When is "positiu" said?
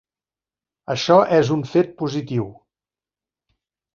2.01-2.47